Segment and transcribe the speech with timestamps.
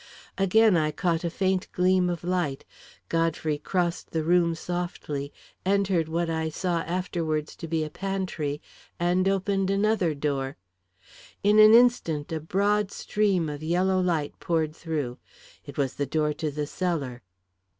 [0.39, 2.65] Again I caught a faint gleam of light;
[3.07, 5.31] Godfrey crossed the room softly,
[5.63, 8.63] entered what I saw afterwards to be a pantry,
[8.99, 10.57] and opened another door.
[11.43, 15.19] In an instant, a broad stream of yellow light poured through.
[15.67, 17.21] It was the door to the cellar.